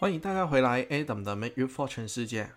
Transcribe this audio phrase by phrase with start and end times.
[0.00, 2.48] 欢迎大家回来，Adam 的 Make You Fortune 世界。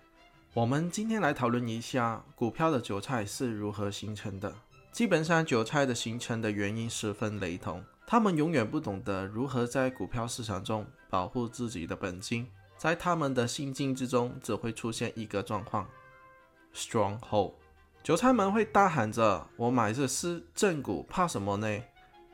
[0.53, 4.55] 我们今天来讨论一下股票的韭菜是如何形成的。
[4.93, 12.47] 基本上，韭菜的形成的原因十分雷同，他们永远不懂得如何在股票市场中保护自己的本金。
[12.77, 15.85] 在他们的心境之中，只会出现一个状况
[16.73, 17.55] ：stronghold。
[18.01, 21.67] 韭菜们会大喊着：“我买的是正股，怕什么呢？”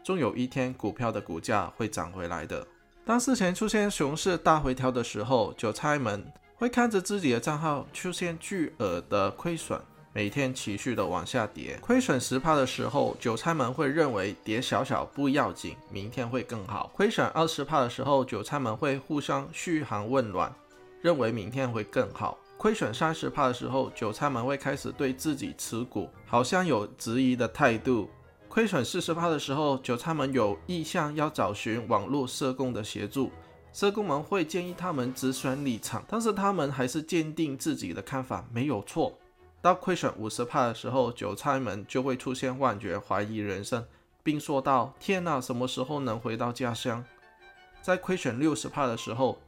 [0.05, 2.68] 终有一天，股票的股价会涨回来的。
[3.10, 9.82] 当事前出现熊市大回调的时候，韭菜们会看着自己的账号出现巨额的亏损，
[10.14, 11.75] 每天持续的往下跌。
[11.82, 16.92] 亏损十趴的时候，韭菜们会认为跌小小不要紧，明天会更好。
[16.93, 20.54] 亏损二十趴的时候，韭菜们会互相嘘寒问暖，
[21.01, 22.37] 认为明天会更好。
[22.57, 28.07] 亏损三十趴的时候，韭菜们会开始对自己持股好像有质疑的态度。
[28.50, 33.30] 亏损四十趴的时候，韭菜们有意向要找寻网络社工的协助，
[33.72, 39.16] 社工们会建议他们止损离场，但是他们还是坚定自己的看法没有错。
[39.62, 43.86] 到亏损五十趴的时候，韭菜们就会出现幻觉，怀疑人生，
[44.23, 47.06] 并说道：“天哪，什么时候能回到家乡？”
[47.84, 49.40] 在亏损六十趴的时候，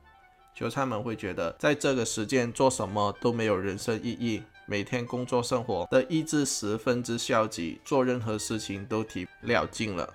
[0.53, 4.43] 韭菜们会觉得在这个时间做什么都没有人生意义。
[4.71, 10.13] 每天工作生活的意志十分之消极，做任何事情都提不了劲了。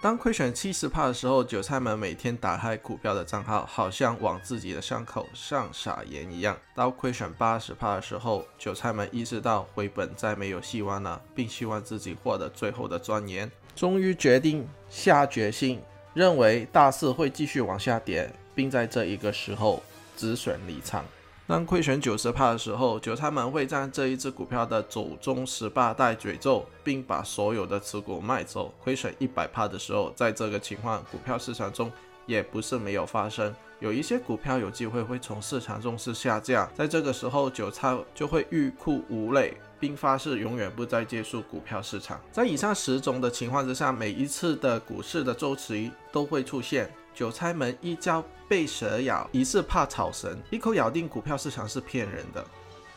[0.00, 6.56] 当亏损七十帕的时候，韭菜们每天打开股票的账号，好像往自己的伤口上撒盐一样。
[6.72, 15.82] 到亏损八十帕的时候，韭菜们意识到回本再没有希望了，并希望自己获得最后的尊严，终于决定下决心，
[16.14, 19.82] 认为大势会继续往下跌，并在这一个时候
[20.16, 21.04] 止损离场。
[21.48, 28.74] 当亏损九十帕的时候，韭菜们会在这一只股票的祖宗十八代诅咒，并把所有的持股卖走。
[28.82, 31.90] 亏损一百帕的时候，在这个情况，股票市场中
[32.26, 36.68] 也不是没有发生，有一些股票有机会会从市场中是下架。
[36.74, 42.20] 在这个时候，韭菜就会欲哭无泪，并发誓永远不再接触股票市场。
[42.32, 46.90] 在以上十种的情况之下，每一次的股市的周期都会出现。
[47.16, 52.44] 韭菜们一朝被蛇咬，一世怕草绳，一口咬定股票市场是骗人的。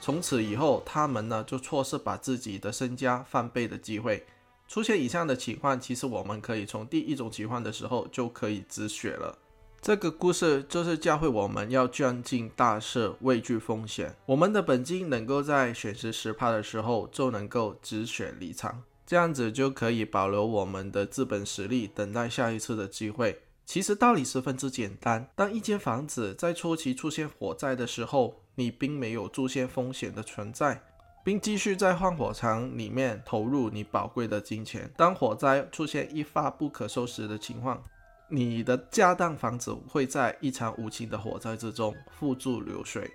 [0.01, 4.25] 从此以后，他们呢就错失把自己的身家翻倍的机会。
[4.67, 9.37] 出现以上的情况，其实我们可以从第一种情况的时候就可以止血了。
[9.81, 14.13] 这个故事就是教会我们要钻进大事，畏惧风险。
[14.25, 23.41] 我们的本金能够在选时十趴的时候就能够止血离场，这样子就可以保留我们的资本实力，等待下一次的机会。
[23.69, 25.29] 其实道理十分之简单。
[25.35, 30.81] 当一间房子在初期出现火灾的时候，你并没有出现风险的存在，
[31.23, 34.91] 并继续在换火场里面投入你宝贵的金钱。
[34.97, 37.79] 当火灾出现一发不可收拾的情况，
[38.27, 43.11] 你的家当房子会在一场无情的火灾之中付诸流水。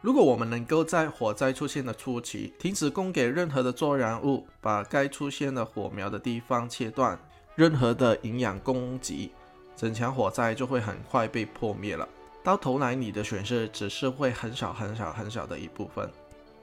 [0.00, 7.18] 如果我们能够在火灾出现的初期停止供给任何的作燃物，把该出现的火苗的地方切断，
[7.56, 9.32] 任何的营养供给。
[9.76, 12.08] 整场火灾就会很快被破灭了。
[12.42, 16.08] 到头来，你的损失只是会很少很少很小的一部分。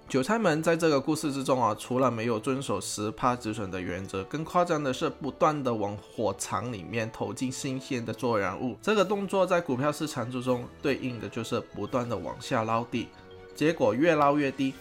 [0.10, 8.78] 韭菜们在这个故事之中啊，除了没有遵守十帕止损的原则，更夸张的是不断的往火场里面投进新鲜的作燃物。
[8.82, 13.08] 这个动作在股票市场之中对应的就是不断的往下捞地，
[13.56, 14.74] 结果越捞越低。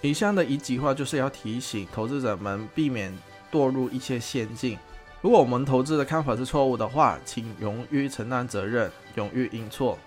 [0.00, 3.12] 以上的一句话就是要提醒投资者们避免
[3.50, 4.78] 堕入一些陷阱。
[5.20, 9.98] 如果我们投资的看法是错误的话，请勇于承担责任，勇于认错。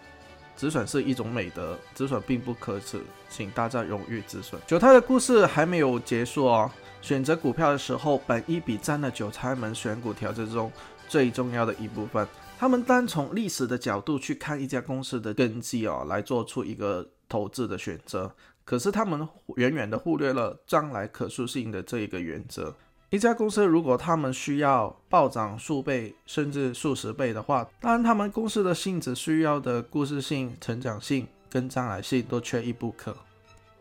[0.56, 4.62] 止损是一种美德，止损并不可耻，请大家勇于止损。
[4.66, 6.72] 韭菜的故事还没有结束哦。
[7.02, 10.72] 选择股票的时候，本一笔占了韭菜们选股条件中
[11.10, 12.26] 最重要的一部分。
[12.58, 18.34] 他们单从历史的角度去看一家公司的根基哦，来做出一个投资的选择。
[18.64, 19.28] 可是他们
[19.58, 22.74] 远远的忽略了将来可塑性的这一个原则。
[23.12, 33.14] 一家公司如果他们需要暴涨数倍甚至数十倍的话，当然他们公司的性质需要的故事性、成长性跟将来性都缺一不可。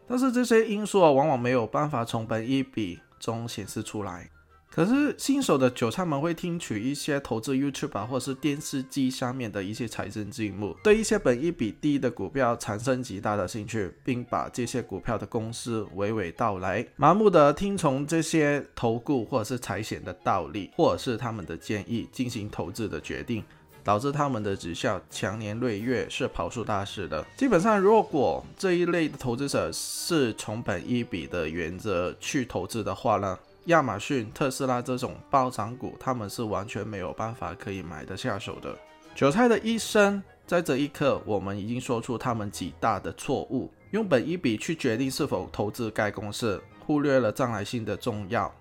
[0.08, 4.28] 但是这些因素啊，往往没有办法从本一笔中显示出来。
[4.72, 23.43] 可是新手的韭菜们会听取一些投资 YouTube 或是电视机上面的一些财政节目，对一些本一比低的股票产生极大的兴趣，并把这些股票的公司娓娓道来，盲目的听从这些投顾或者是财险的道理，或者是他们的建议进行投资的决定，
[23.82, 27.26] 导致他们的绩效强年累月是跑输大势的。
[27.37, 33.37] 基本上，如果这一类的投资者是从本一比的原则去投资的话呢？
[33.70, 38.76] 亚马逊、特斯拉这种暴涨股，他们是完全没有办法可以买得下手的。
[39.14, 48.52] 韭菜的一生在这一刻，我们已经说出他们几大的错误：用本一笔去决定是否投资该公司，忽略了将来性的重要，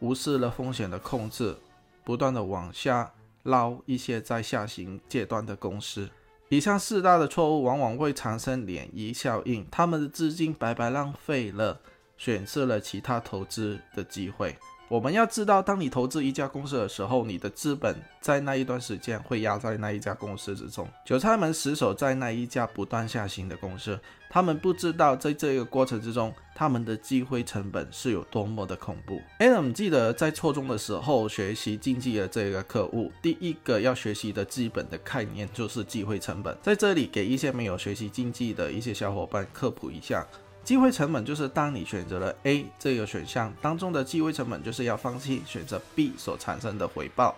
[0.00, 1.56] 无视了风险的控制，
[2.04, 3.10] 不断的往下
[3.44, 6.08] 捞一些在下行阶段的公司。
[6.50, 11.80] 以上四大的错误往往会产生涟漪效应，他们的资金白白浪费了，
[12.22, 14.56] 选择了其他投资的机会。
[14.88, 20.86] 我们要知道，当你投资一家公司的时候，你的资本在那一段时间会压在那一家公司之中。
[21.04, 23.98] 韭菜们死守在那一家不断下行的公司，
[24.30, 29.20] 他们不知道在这个过程之中，他们的机会成本是有多么的恐怖。
[29.40, 36.56] Adam 记得在初中的时候学习经济的这个课务，第一个要学习的基本的概念就是机会成本。
[36.62, 40.24] 在这里给一些没有学习经济的一些小伙伴科普一下。
[40.64, 47.34] 机会成本就是当你选择了 A 这个选项当中的机会成本，就是要放弃选择 B 所产生的回报。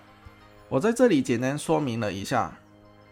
[0.69, 2.53] 我在这里简单说明了一下，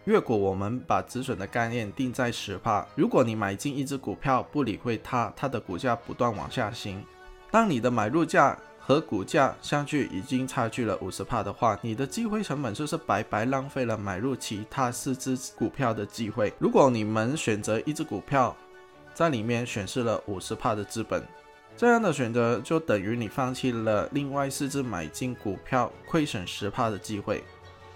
[0.05, 7.03] 如果我们把止损的概念定在十帕，如果你买进一只股票，不理会它，它的股价不断往下行，
[7.49, 16.53] 当你的买入价和股价相距已经差距了五十帕的话，你的机会成本就是白白浪费了买入其他四只股票的机会。
[16.59, 18.55] 如果你们选择一只股票，
[19.13, 21.23] 在里面显示了五十帕的资本，
[21.77, 27.43] 这样的选择就等于你放弃了另外四只买进股票亏损十帕的机会。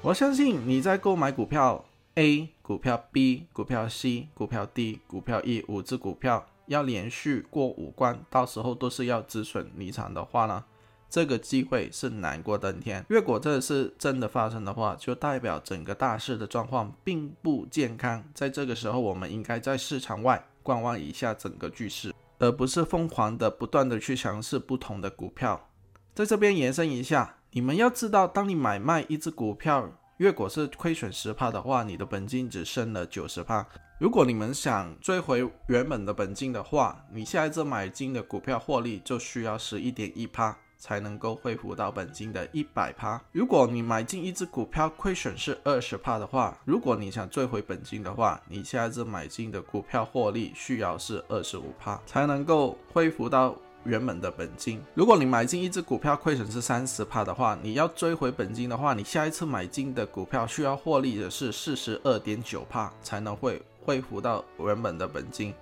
[0.01, 1.83] 我相信你在购买股票
[2.15, 10.63] A、股票 B、股票 C、股票 D、股票 E 五只股票要连续过五关，到时候都是要止损离场的话呢，
[11.09, 13.03] 这个机会是难过登天。
[13.09, 18.23] 如果这是真的发生的话，就代表整个大势的状况并不健康。
[18.33, 20.43] 在这个时候，我们应该在市场外。
[20.67, 25.69] 观望一下整个局势，而不是疯狂的不断的去尝试不同的股票。
[26.13, 33.65] 在这边延伸一下，你们要知道，当你买卖一只股票，如果是亏损十帕的话，你的本金只剩了九十帕。
[33.97, 40.59] 如果你们想追回原本的本金的话，你下一次买进的股票获利就需要十一点一帕。
[40.77, 43.21] 才能够恢复到本金的一百趴。
[43.31, 54.81] 如果你买进一只股票亏损是二十帕的话，如果你想追回本金的话，你下一次买进的股票获利需要是二十五帕，才能够恢复到原本的本金。
[54.93, 65.53] 如果你买进一只股票亏损是三十帕的话，你要追回本金的话，你下一次买进的股票需要获利的是四十二点九帕，才能会恢复到原本的本金。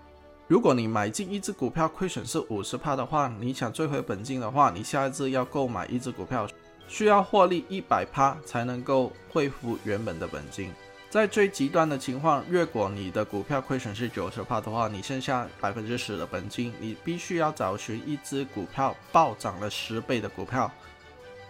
[0.48, 6.48] 如果你买进一只股票亏损是五十帕的话，你想追回本金的话，你下一次要购买一只股票，
[6.88, 10.72] 需要获利一百帕才能够恢复原本的本金。
[11.10, 20.72] 在最极端的情况，如果你的股票亏损是九十帕的话，你剩下百分之十的本金，你必须要找寻一只股票暴涨了十倍的股票，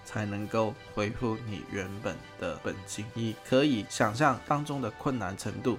[0.06, 3.04] 才能够恢复你原本的本金。
[3.14, 5.78] 你可以想象当中的困难程度。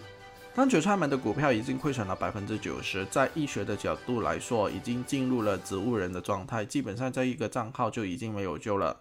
[0.56, 8.97] 当韭菜们的股票已经亏损了百分之九十，在医学的角度来说，已经进入了植物人的状态，基本上这一个账号就已经没有救了，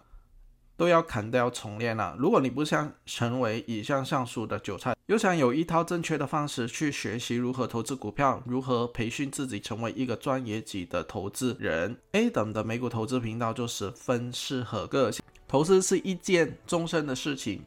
[0.76, 2.14] 都要砍掉重练了。
[2.18, 15.24] 如果你不想成为以上上述的韭菜，又想有一套正确的方式去学习如何投资股票，如何培训自己成为一个专业级的投资人，A 等的美股投资频道就十分适合个性。
[15.48, 17.62] 投资是一件终身的事情。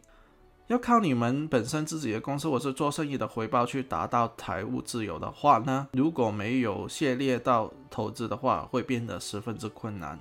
[0.69, 5.87] 要靠你们本身自己的公司或是做生意的回报去达到财务自由的话呢？
[5.93, 10.19] 如果没有涉猎到投资的话，会变得十分之困难。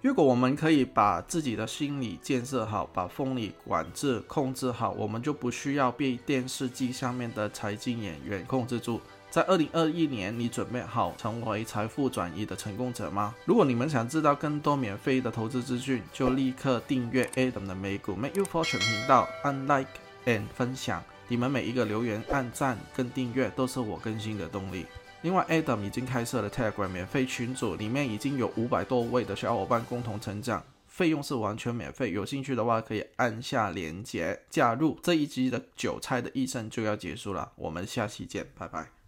[0.00, 8.98] 如果我们可以把自己的心理建设好，把风力管制控制好，我们就不需要被电视机上面的财经演员控制住。
[9.32, 13.34] 在二零二一年，你准备好成为财富转移的成功者吗？
[13.46, 19.88] 如果你们想知道更多免费的投资资讯，就立刻订阅 Adam 的美股 Make You Fortune 频道，按 Like
[20.26, 21.02] and 分享。
[21.28, 24.84] 你们每一个留言、按赞跟订阅都是我更新的动力。
[25.22, 32.12] 另外，Adam 已经开设了 Telegram 免费群组，里面已经有五百多位的小伙伴共同成长，费用是完全免费。
[32.12, 34.98] 有兴趣的话，可以按下链接加入。
[35.02, 39.01] 这一集的韭菜的一生就要结束了，我们下期见，拜拜。